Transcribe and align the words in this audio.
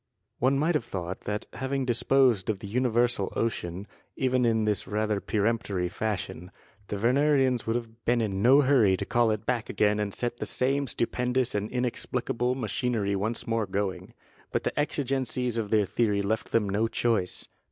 One 0.39 0.57
might 0.57 0.73
have 0.73 0.85
thought 0.85 1.25
that 1.25 1.45
having 1.53 1.85
disposed 1.85 2.49
of 2.49 2.57
the 2.57 2.65
universal 2.67 3.31
ocean, 3.35 3.85
even 4.15 4.45
in 4.45 4.65
this 4.65 4.87
rather 4.87 5.19
peremptory 5.19 5.89
fashion, 5.89 6.49
the 6.87 6.95
Wernerians 6.95 7.67
would 7.67 7.75
have 7.75 8.03
been 8.03 8.19
in 8.19 8.41
no 8.41 8.61
hurry 8.61 8.97
to 8.97 9.05
call 9.05 9.29
it 9.29 9.45
back 9.45 9.69
again 9.69 9.99
and 9.99 10.11
set 10.11 10.37
the 10.37 10.47
same 10.47 10.87
stupendous 10.87 11.53
and 11.53 11.69
inexplicable 11.69 12.55
machinery 12.55 13.15
once 13.15 13.45
more 13.45 13.67
going. 13.67 14.15
But 14.51 14.63
the 14.63 14.79
exigencies 14.79 15.55
of 15.59 15.69
their 15.69 15.85
theory 15.85 16.23
left 16.23 16.51
them 16.51 16.67
no 16.67 16.87
choice. 16.87 17.47